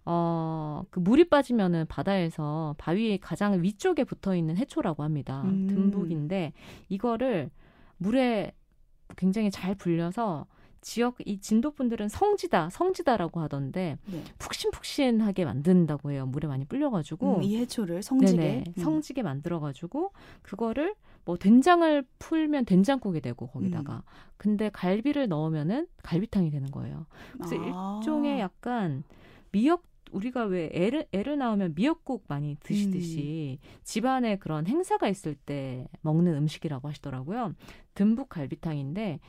어, 0.06 0.84
그 0.92 1.00
물이 1.00 1.30
빠지면은 1.30 1.86
바다에서 1.88 2.76
바위 2.78 3.18
가장 3.18 3.62
위쪽에 3.64 4.04
붙어 4.04 4.36
있는 4.36 4.56
해초라고 4.58 5.04
합니다. 5.04 5.42
음. 5.46 5.68
듬북인데 5.68 6.54
이거를 6.90 7.50
물에 7.98 8.54
굉장히 9.18 9.50
잘 9.50 9.76
불려서 9.76 10.46
지역 10.82 11.16
이 11.26 11.40
진도 11.40 11.72
분들은 11.72 12.10
성지다 12.10 12.70
성지다라고 12.70 13.40
하던데 13.40 13.98
네. 14.06 14.24
푹신푹신하게 14.38 15.46
만든다고 15.46 16.12
해요. 16.12 16.28
물에 16.28 16.48
많이 16.48 16.64
불려가지고 16.66 17.38
음, 17.38 17.44
이 17.44 17.58
해초를 17.58 18.04
성지게. 18.04 18.64
음. 18.68 18.74
성지게 18.80 19.24
만들어가지고 19.24 20.12
그거를 20.44 20.94
뭐 21.26 21.38
된장을 21.38 22.06
풀면 22.20 22.66
된장국이 22.66 23.20
되고 23.22 23.48
거기다가 23.48 23.96
음. 23.96 24.02
근데 24.38 24.70
갈비를 24.70 25.28
넣으면은 25.28 25.88
갈비탕이 26.04 26.52
되는 26.52 26.70
거예요. 26.70 27.08
그래서 27.32 27.56
아. 27.60 27.98
일종의 28.00 28.40
약간 28.40 29.04
미역 29.52 29.84
우리가 30.12 30.46
왜 30.46 30.70
애를 30.74 31.06
애를 31.12 31.38
낳으면 31.38 31.74
미역국 31.76 32.26
많이 32.28 32.56
드시듯이 32.62 33.60
음. 33.62 33.68
집안에 33.84 34.38
그런 34.38 34.66
행사가 34.68 35.08
있을 35.08 35.36
때 35.36 35.88
먹는 36.02 36.36
음식이라고 36.36 36.88
하시더라고요. 36.88 37.54
듬북 37.96 38.30
갈비탕인데 38.30 39.20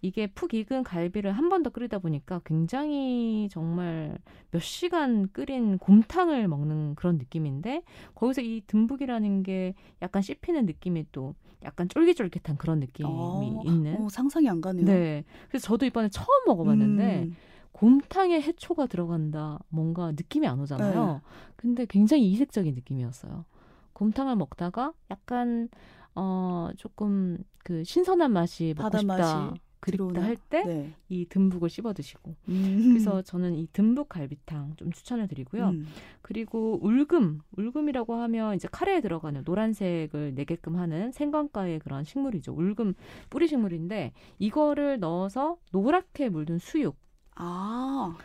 이게 0.00 0.28
푹 0.28 0.54
익은 0.54 0.84
갈비를 0.84 1.32
한 1.32 1.48
번 1.48 1.62
더 1.64 1.70
끓이다 1.70 1.98
보니까 1.98 2.40
굉장히 2.44 3.48
정말 3.50 4.16
몇 4.52 4.62
시간 4.62 5.28
끓인 5.32 5.76
곰탕을 5.78 6.46
먹는 6.46 6.94
그런 6.94 7.18
느낌인데 7.18 7.82
거기서 8.14 8.42
이 8.42 8.62
듬북이라는 8.66 9.42
게 9.42 9.74
약간 10.02 10.22
씹히는 10.22 10.66
느낌이 10.66 11.06
또 11.10 11.34
약간 11.64 11.88
쫄깃쫄깃한 11.88 12.58
그런 12.58 12.78
느낌이 12.78 13.08
어, 13.10 13.62
있는. 13.66 13.96
어, 14.00 14.08
상상이 14.08 14.48
안 14.48 14.60
가네요. 14.60 14.84
네. 14.86 15.24
그래서 15.48 15.66
저도 15.66 15.84
이번에 15.86 16.08
처음 16.10 16.28
먹어봤는데 16.46 17.22
음. 17.24 17.34
곰탕에 17.78 18.40
해초가 18.40 18.86
들어간다. 18.86 19.60
뭔가 19.68 20.10
느낌이 20.10 20.48
안 20.48 20.58
오잖아요. 20.58 21.12
네. 21.14 21.20
근데 21.54 21.86
굉장히 21.86 22.28
이색적인 22.28 22.74
느낌이었어요. 22.74 23.44
곰탕을 23.92 24.34
먹다가 24.34 24.92
약간 25.12 25.68
어 26.16 26.70
조금 26.76 27.38
그 27.62 27.84
신선한 27.84 28.32
맛이 28.32 28.74
먹고 28.76 28.98
싶다. 28.98 29.16
맛이 29.16 29.60
그립다? 29.78 30.20
할 30.20 30.36
때이 30.36 30.64
네. 30.64 31.24
듬북을 31.28 31.70
씹어 31.70 31.92
드시고. 31.92 32.34
음. 32.48 32.88
그래서 32.88 33.22
저는 33.22 33.54
이 33.54 33.68
듬북 33.72 34.08
갈비탕 34.08 34.74
좀 34.74 34.90
추천을 34.90 35.28
드리고요. 35.28 35.68
음. 35.68 35.86
그리고 36.20 36.80
울금, 36.82 37.42
울금이라고 37.56 38.16
하면 38.16 38.56
이제 38.56 38.66
카레에 38.72 39.00
들어가는 39.00 39.42
노란색을 39.44 40.34
내게끔 40.34 40.74
하는 40.74 41.12
생강가의 41.12 41.78
그런 41.78 42.02
식물이죠. 42.02 42.54
울금 42.54 42.94
뿌리 43.30 43.46
식물인데 43.46 44.14
이거를 44.40 44.98
넣어서 44.98 45.58
노랗게 45.70 46.28
물든 46.30 46.58
수육. 46.58 46.96
아, 47.38 48.16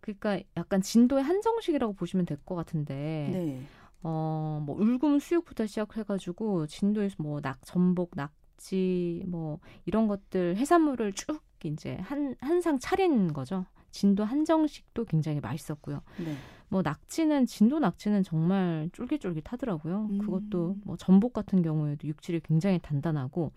그러니까 0.00 0.40
약간 0.56 0.80
진도의 0.82 1.22
한정식이라고 1.24 1.92
보시면 1.94 2.26
될 2.26 2.38
것 2.44 2.54
같은데 2.54 3.30
네. 3.32 3.62
어, 4.02 4.62
뭐 4.66 4.76
울금 4.76 5.18
수육부터 5.20 5.66
시작해 5.66 6.02
가지고 6.02 6.66
진도에서 6.66 7.16
뭐 7.18 7.40
낙, 7.40 7.58
전복, 7.64 8.12
낙지 8.16 9.24
뭐 9.28 9.60
이런 9.84 10.08
것들 10.08 10.56
해산물을 10.56 11.12
쭉 11.12 11.40
이제 11.64 11.96
한 12.02 12.34
한 12.40 12.60
상 12.60 12.78
차린 12.80 13.32
거죠. 13.32 13.64
진도 13.92 14.24
한정식도 14.24 15.04
굉장히 15.04 15.38
맛있었고요. 15.40 16.00
네. 16.18 16.34
뭐 16.68 16.80
낙지는 16.82 17.44
진도 17.46 17.78
낙지는 17.78 18.22
정말 18.24 18.88
쫄깃쫄깃하더라고요. 18.94 20.08
음. 20.10 20.18
그것도 20.18 20.76
뭐 20.84 20.96
전복 20.96 21.34
같은 21.34 21.62
경우에도 21.62 22.08
육질이 22.08 22.40
굉장히 22.40 22.78
단단하고 22.80 23.52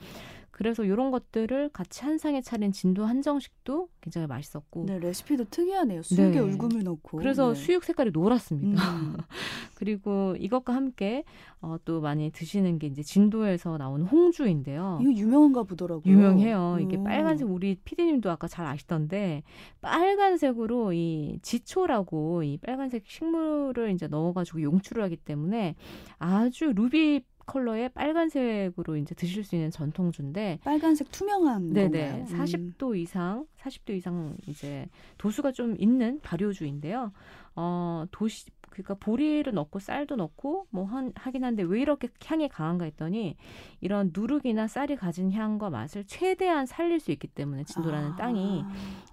그래서 0.55 0.85
이런 0.85 1.11
것들을 1.11 1.67
같이 1.73 2.05
한 2.05 2.17
상에 2.17 2.39
차린 2.39 2.71
진도 2.71 3.03
한정식도 3.03 3.89
굉장히 3.99 4.25
맛있었고 4.27 4.85
네, 4.85 4.99
레시피도 4.99 5.49
특이하네요. 5.49 6.01
수육에 6.01 6.31
네. 6.31 6.39
울금을 6.39 6.81
넣고. 6.81 7.17
그래서 7.17 7.53
네. 7.53 7.59
수육 7.59 7.83
색깔이 7.83 8.11
노랗습니다. 8.11 8.81
음. 8.95 9.17
그리고 9.75 10.33
이것과 10.39 10.73
함께 10.73 11.25
어, 11.59 11.75
또 11.83 11.99
많이 11.99 12.31
드시는 12.31 12.79
게 12.79 12.87
이제 12.87 13.03
진도에서 13.03 13.77
나온 13.77 14.03
홍주인데요. 14.03 14.99
이거 15.01 15.11
유명한가 15.11 15.63
보더라고요. 15.63 16.09
유명해요. 16.09 16.77
이게 16.79 16.95
음. 16.95 17.03
빨간색 17.03 17.49
우리 17.49 17.75
피디님도 17.83 18.31
아까 18.31 18.47
잘 18.47 18.65
아시던데 18.65 19.43
빨간색으로 19.81 20.93
이 20.93 21.37
지초라고 21.41 22.43
이 22.43 22.59
빨간색 22.59 23.03
식물을 23.07 23.91
이제 23.91 24.07
넣어가지고 24.07 24.61
용출을 24.61 25.03
하기 25.03 25.17
때문에 25.17 25.75
아주 26.17 26.71
루비 26.73 27.23
컬러의 27.45 27.89
빨간색으로 27.89 28.97
이제 28.97 29.15
드실 29.15 29.43
수 29.43 29.55
있는 29.55 29.71
전통주인데 29.71 30.59
빨간색 30.63 31.11
투명한 31.11 31.73
네네. 31.73 32.11
건가요? 32.11 32.25
음. 32.29 32.37
40도 32.37 32.97
이상, 32.97 33.45
40도 33.59 33.95
이상 33.95 34.35
이제 34.47 34.87
도수가 35.17 35.51
좀 35.51 35.75
있는 35.79 36.19
발효주인데요. 36.21 37.11
어, 37.55 38.05
도시 38.11 38.45
그러니까 38.75 38.95
보리를 38.95 39.51
넣고 39.53 39.79
쌀도 39.79 40.17
넣고 40.17 40.67
뭐 40.69 40.83
한, 40.83 41.13
하긴 41.15 41.45
한데 41.45 41.63
왜 41.63 41.79
이렇게 41.79 42.09
향이 42.25 42.49
강한가 42.49 42.83
했더니 42.83 43.37
이런 43.79 44.11
누룩이나 44.13 44.67
쌀이 44.67 44.97
가진 44.97 45.31
향과 45.31 45.69
맛을 45.69 46.03
최대한 46.05 46.65
살릴 46.65 46.99
수 46.99 47.11
있기 47.11 47.27
때문에 47.27 47.63
진도라는 47.63 48.11
아. 48.11 48.15
땅이 48.17 48.65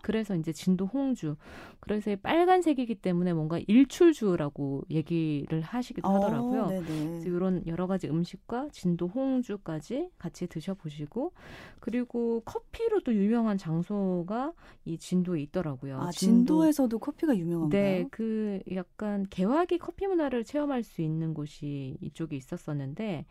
그래서 0.03 0.35
이제 0.35 0.53
진도 0.53 0.87
홍주 0.87 1.37
그래서 1.79 2.11
이 2.11 2.17
빨간색이기 2.17 2.97
때문에 2.97 3.33
뭔가 3.35 3.61
일출주라고 3.67 4.83
얘기를 4.91 5.61
하시기도 5.61 6.09
하더라고요. 6.09 6.63
어, 6.65 6.67
네네. 6.69 6.85
그래서 6.85 7.29
이런 7.29 7.67
여러 7.67 7.87
가지 7.87 8.09
음식과 8.09 8.69
진도 8.73 9.07
홍주까지 9.07 10.11
같이 10.19 10.49
드셔보시고 10.49 11.33
그리고 11.81 12.43
커피로도 12.45 13.15
유명한 13.15 13.59
장소가 13.59 14.53
이 14.85 14.99
진도에 14.99 15.41
있더라고요. 15.43 16.01
아, 16.01 16.11
진도- 16.11 16.13
진도에서도 16.13 16.99
커피가 16.99 17.37
유명한가요? 17.37 17.69
네, 17.83 18.07
그 18.11 18.61
약간 18.75 19.27
개화 19.31 19.52
기 19.67 19.79
커피 19.79 20.07
문화를 20.07 20.45
체험할 20.45 20.83
수 20.83 21.03
있는 21.03 21.35
곳이 21.35 21.97
이쪽에 22.01 22.37
있었었는데, 22.37 23.27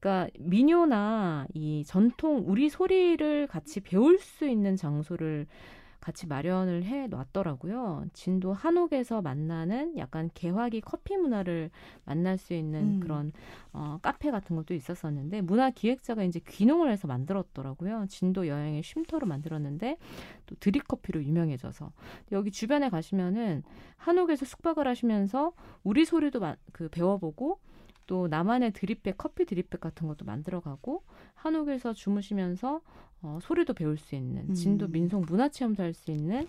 그러니까 0.00 0.30
민요나 0.38 1.46
이 1.54 1.84
전통 1.86 2.42
우리 2.46 2.68
소리를 2.68 3.46
같이 3.46 3.80
배울 3.80 4.18
수 4.18 4.46
있는 4.46 4.76
장소를 4.76 5.46
같이 6.00 6.26
마련을 6.26 6.84
해 6.84 7.06
놨더라고요. 7.08 8.06
진도 8.12 8.52
한옥에서 8.52 9.22
만나는 9.22 9.96
약간 9.98 10.30
개화기 10.34 10.80
커피 10.82 11.16
문화를 11.16 11.70
만날 12.04 12.38
수 12.38 12.54
있는 12.54 12.96
음. 12.96 13.00
그런 13.00 13.32
어, 13.72 13.98
카페 14.02 14.30
같은 14.30 14.56
것도 14.56 14.74
있었었는데 14.74 15.40
문화 15.42 15.70
기획자가 15.70 16.24
이제 16.24 16.40
귀농을 16.46 16.90
해서 16.90 17.06
만들었더라고요. 17.08 18.06
진도 18.08 18.46
여행의 18.46 18.82
쉼터로 18.82 19.26
만들었는데 19.26 19.96
또 20.46 20.54
드립 20.60 20.86
커피로 20.88 21.22
유명해져서 21.22 21.92
여기 22.32 22.50
주변에 22.50 22.88
가시면은 22.88 23.62
한옥에서 23.96 24.44
숙박을 24.44 24.86
하시면서 24.86 25.52
우리 25.82 26.04
소리도 26.04 26.40
마- 26.40 26.56
그 26.72 26.88
배워보고 26.88 27.58
또 28.06 28.28
나만의 28.28 28.72
드립백 28.72 29.16
커피 29.18 29.44
드립백 29.44 29.80
같은 29.80 30.06
것도 30.06 30.24
만들어가고 30.24 31.02
한옥에서 31.34 31.92
주무시면서 31.92 32.80
어, 33.22 33.38
소리도 33.42 33.74
배울 33.74 33.96
수 33.98 34.14
있는 34.14 34.54
진도 34.54 34.86
음. 34.86 34.92
민속 34.92 35.24
문화 35.26 35.48
체험도 35.48 35.82
할 35.82 35.94
수 35.94 36.10
있는 36.10 36.46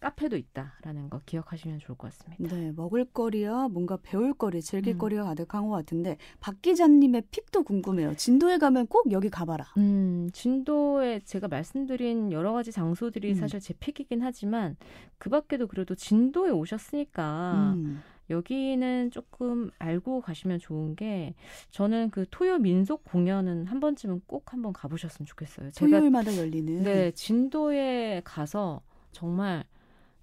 카페도 0.00 0.36
있다라는 0.36 1.10
거 1.10 1.20
기억하시면 1.26 1.80
좋을 1.80 1.98
것 1.98 2.12
같습니다. 2.12 2.54
네, 2.56 2.70
먹을거리와 2.70 3.68
뭔가 3.68 3.98
배울거리, 4.00 4.58
음. 4.58 4.60
즐길거리가 4.60 5.24
가득한 5.24 5.66
것 5.66 5.70
같은데 5.74 6.18
박 6.38 6.62
기자님의 6.62 7.24
픽도 7.32 7.64
궁금해요. 7.64 8.14
진도에 8.14 8.58
가면 8.58 8.86
꼭 8.86 9.10
여기 9.10 9.28
가봐라. 9.28 9.64
음, 9.76 10.30
진도에 10.32 11.20
제가 11.24 11.48
말씀드린 11.48 12.30
여러 12.30 12.52
가지 12.52 12.70
장소들이 12.70 13.30
음. 13.30 13.34
사실 13.34 13.58
제 13.58 13.74
픽이긴 13.74 14.22
하지만 14.22 14.76
그 15.18 15.30
밖에도 15.30 15.66
그래도 15.66 15.96
진도에 15.96 16.50
오셨으니까 16.50 17.72
음. 17.76 18.00
여기는 18.30 19.10
조금 19.10 19.70
알고 19.78 20.20
가시면 20.20 20.58
좋은 20.58 20.94
게 20.96 21.34
저는 21.70 22.10
그 22.10 22.26
토요 22.30 22.58
민속 22.58 23.04
공연은 23.04 23.66
한 23.66 23.80
번쯤은 23.80 24.22
꼭 24.26 24.52
한번 24.52 24.72
가보셨으면 24.72 25.26
좋겠어요. 25.26 25.70
제가 25.70 25.98
토요일마다 25.98 26.36
열리는. 26.36 26.82
네 26.82 27.10
진도에 27.12 28.22
가서 28.24 28.82
정말 29.12 29.64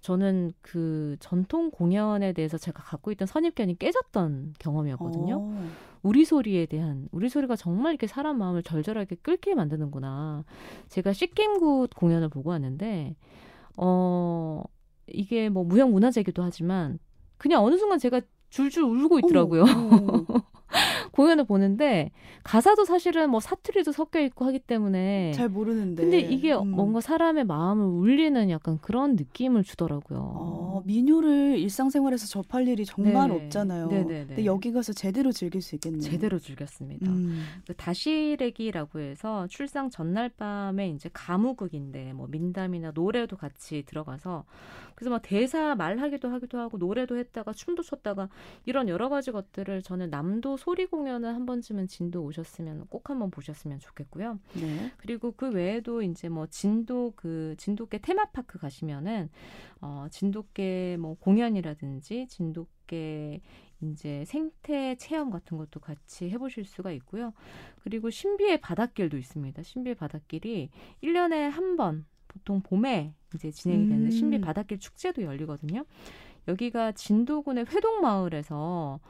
저는 0.00 0.52
그 0.62 1.16
전통 1.18 1.70
공연에 1.70 2.32
대해서 2.32 2.58
제가 2.58 2.80
갖고 2.82 3.10
있던 3.10 3.26
선입견이 3.26 3.78
깨졌던 3.78 4.54
경험이었거든요. 4.60 5.38
어. 5.40 5.68
우리 6.02 6.24
소리에 6.24 6.66
대한 6.66 7.08
우리 7.10 7.28
소리가 7.28 7.56
정말 7.56 7.92
이렇게 7.92 8.06
사람 8.06 8.38
마음을 8.38 8.62
절절하게 8.62 9.16
끓게 9.16 9.56
만드는구나. 9.56 10.44
제가 10.90 11.12
씻김굿 11.12 11.90
공연을 11.96 12.28
보고 12.28 12.50
왔는데 12.50 13.16
어 13.76 14.62
이게 15.08 15.48
뭐 15.48 15.64
무형 15.64 15.90
문화재이기도 15.90 16.42
하지만 16.42 17.00
그냥 17.38 17.64
어느 17.64 17.76
순간 17.76 17.98
제가 17.98 18.20
줄줄 18.50 18.84
울고 18.84 19.18
있더라고요. 19.20 19.64
공연을 21.16 21.44
보는데 21.44 22.10
가사도 22.44 22.84
사실은 22.84 23.30
뭐 23.30 23.40
사투리도 23.40 23.90
섞여 23.92 24.20
있고 24.20 24.44
하기 24.44 24.58
때문에 24.58 25.32
잘 25.32 25.48
모르는데. 25.48 26.02
근데 26.02 26.20
이게 26.20 26.52
음. 26.52 26.72
뭔가 26.72 27.00
사람의 27.00 27.44
마음을 27.44 27.86
울리는 27.86 28.50
약간 28.50 28.78
그런 28.82 29.16
느낌을 29.16 29.64
주더라고요. 29.64 30.18
어, 30.18 30.82
민요를 30.84 31.58
일상생활에서 31.58 32.26
접할 32.26 32.68
일이 32.68 32.84
정말 32.84 33.30
네. 33.30 33.34
없잖아요. 33.34 33.88
네네네. 33.88 34.26
근데 34.26 34.44
여기 34.44 34.72
가서 34.72 34.92
제대로 34.92 35.32
즐길 35.32 35.62
수 35.62 35.74
있겠네요. 35.76 36.02
제대로 36.02 36.38
즐겼습니다. 36.38 37.10
음. 37.10 37.46
그 37.66 37.74
다시래기라고 37.74 39.00
해서 39.00 39.46
출상 39.48 39.88
전날 39.88 40.28
밤에 40.28 40.90
이제 40.90 41.08
가무극인데 41.14 42.12
뭐 42.12 42.26
민담이나 42.28 42.90
노래도 42.94 43.38
같이 43.38 43.84
들어가서 43.86 44.44
그래서 44.94 45.10
막 45.10 45.22
대사 45.22 45.74
말하기도 45.74 46.28
하기도 46.28 46.58
하고 46.58 46.76
노래도 46.76 47.16
했다가 47.16 47.54
춤도 47.54 47.82
췄다가 47.82 48.28
이런 48.66 48.88
여러 48.88 49.08
가지 49.08 49.32
것들을 49.32 49.82
저는 49.82 50.10
남도 50.10 50.58
소리 50.58 50.84
공 50.84 51.05
연을 51.06 51.34
한 51.34 51.46
번쯤은 51.46 51.88
진도 51.88 52.22
오셨으면 52.24 52.86
꼭 52.88 53.10
한번 53.10 53.30
보셨으면 53.30 53.78
좋겠고요. 53.78 54.38
네. 54.54 54.92
그리고 54.96 55.32
그 55.32 55.50
외에도 55.50 56.02
이제 56.02 56.28
뭐 56.28 56.46
진도 56.46 57.12
그 57.16 57.54
진도계 57.58 57.98
테마파크 57.98 58.58
가시면은 58.58 59.28
어 59.80 60.06
진도계 60.10 60.96
뭐 60.98 61.16
공연이라든지 61.20 62.26
진도계 62.28 63.40
이제 63.82 64.24
생태 64.26 64.94
체험 64.96 65.30
같은 65.30 65.58
것도 65.58 65.80
같이 65.80 66.30
해보실 66.30 66.64
수가 66.64 66.92
있고요. 66.92 67.32
그리고 67.82 68.10
신비의 68.10 68.60
바닷길도 68.60 69.18
있습니다. 69.18 69.62
신비의 69.62 69.94
바닷길이 69.96 70.70
1년에 71.02 71.50
한 71.50 71.76
번 71.76 72.06
보통 72.28 72.60
봄에 72.62 73.14
이제 73.34 73.50
진행이 73.50 73.88
되는 73.88 74.06
음. 74.06 74.10
신비 74.10 74.40
바닷길 74.40 74.78
축제도 74.78 75.22
열리거든요. 75.22 75.84
여기가 76.48 76.92
진도군의 76.92 77.66
회동마을에서 77.66 79.00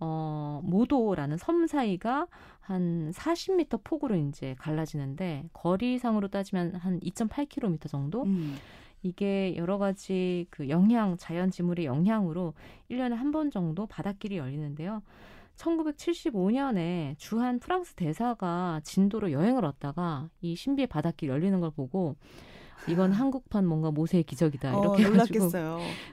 어, 0.00 0.60
모도라는 0.64 1.36
섬 1.36 1.66
사이가 1.66 2.26
한 2.60 3.10
40m 3.12 3.82
폭으로 3.84 4.16
이제 4.16 4.54
갈라지는데 4.58 5.48
거리상으로 5.52 6.28
따지면 6.28 6.74
한 6.76 7.00
2.8km 7.00 7.88
정도. 7.88 8.22
음. 8.24 8.56
이게 9.02 9.54
여러 9.56 9.76
가지 9.76 10.46
그 10.50 10.70
영향, 10.70 11.18
자연 11.18 11.50
지물의 11.50 11.84
영향으로 11.84 12.54
1년에 12.90 13.14
한 13.14 13.32
번 13.32 13.50
정도 13.50 13.86
바닷길이 13.86 14.38
열리는데요. 14.38 15.02
1975년에 15.56 17.14
주한 17.18 17.58
프랑스 17.58 17.94
대사가 17.94 18.80
진도로 18.82 19.30
여행을 19.32 19.62
왔다가 19.62 20.28
이 20.40 20.56
신비의 20.56 20.86
바닷길 20.88 21.28
열리는 21.28 21.60
걸 21.60 21.70
보고 21.70 22.16
이건 22.88 23.12
한국판 23.12 23.66
뭔가 23.66 23.90
모세의 23.90 24.24
기적이다 24.24 24.76
어, 24.76 24.80
이렇게 24.82 25.04
어, 25.04 25.10
해가지고 25.10 25.50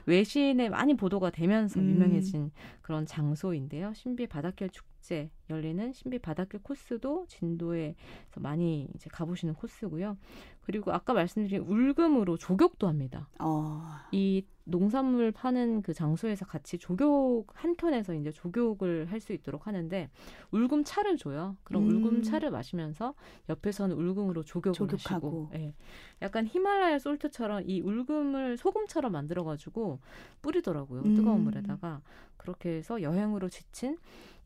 외신에 0.06 0.68
많이 0.68 0.94
보도가 0.94 1.30
되면서 1.30 1.80
음. 1.80 1.90
유명해진 1.90 2.50
그런 2.80 3.06
장소인데요. 3.06 3.92
신비 3.94 4.26
바닷길 4.26 4.70
축제 4.70 5.30
열리는 5.50 5.92
신비 5.92 6.18
바닷길 6.18 6.60
코스도 6.62 7.26
진도에서 7.28 7.94
많이 8.40 8.88
이제 8.94 9.08
가보시는 9.12 9.54
코스고요. 9.54 10.16
그리고 10.62 10.92
아까 10.92 11.12
말씀드린 11.12 11.62
울금으로 11.62 12.36
조격도 12.36 12.88
합니다. 12.88 13.28
어. 13.38 13.82
이 14.12 14.44
농산물 14.64 15.32
파는 15.32 15.82
그 15.82 15.92
장소에서 15.92 16.44
같이 16.44 16.78
조격 16.78 17.44
한 17.54 17.76
켠에서 17.76 18.14
이제 18.14 18.30
조격을 18.30 19.10
할 19.10 19.22
수 19.22 19.32
있도록 19.32 19.66
하는데 19.68 20.10
울금 20.50 20.82
차를 20.84 21.16
줘요. 21.16 21.56
그럼 21.62 21.84
음. 21.88 21.96
울금 21.96 22.22
차를 22.22 22.50
마시면서 22.50 23.14
옆에서는 23.48 23.94
울금으로 23.96 24.42
조격을 24.42 24.74
조격하고. 24.74 25.46
하시고, 25.46 25.50
예. 25.54 25.74
약간 26.22 26.46
히말라야 26.46 26.98
솔트처럼 26.98 27.62
이 27.66 27.80
울금을 27.80 28.56
소금처럼 28.56 29.12
만들어 29.12 29.44
가지고 29.44 30.00
뿌리더라고요. 30.42 31.02
음. 31.02 31.14
뜨거운 31.14 31.42
물에다가 31.42 32.00
그렇게 32.36 32.70
해서 32.78 33.00
여행으로 33.02 33.48
지친 33.48 33.96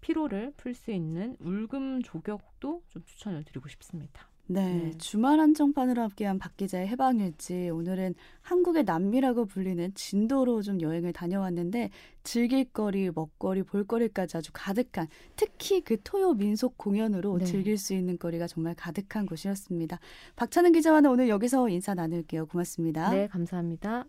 피로를 0.02 0.52
풀 0.58 0.74
수 0.74 0.90
있는 0.90 1.36
울금 1.40 2.02
조격도 2.02 2.82
좀 2.88 3.02
추천을 3.06 3.42
드리고 3.44 3.68
싶습니다. 3.70 4.28
네, 4.48 4.74
네, 4.74 4.90
주말 4.98 5.40
한정판으로 5.40 6.02
함께한 6.02 6.38
박 6.38 6.56
기자의 6.56 6.86
해방일지 6.88 7.70
오늘은 7.70 8.14
한국의 8.42 8.84
남미라고 8.84 9.46
불리는 9.46 9.92
진도로 9.94 10.62
좀 10.62 10.80
여행을 10.80 11.12
다녀왔는데 11.12 11.90
즐길거리, 12.22 13.10
먹거리, 13.12 13.64
볼거리까지 13.64 14.36
아주 14.36 14.50
가득한 14.52 15.08
특히 15.34 15.80
그 15.80 15.96
토요 16.02 16.34
민속 16.34 16.78
공연으로 16.78 17.38
네. 17.38 17.44
즐길 17.44 17.76
수 17.76 17.94
있는 17.94 18.18
거리가 18.18 18.46
정말 18.46 18.74
가득한 18.76 19.26
곳이었습니다. 19.26 19.98
박찬은 20.36 20.72
기자와는 20.72 21.10
오늘 21.10 21.28
여기서 21.28 21.68
인사 21.68 21.94
나눌게요. 21.94 22.46
고맙습니다. 22.46 23.10
네, 23.10 23.26
감사합니다. 23.26 24.06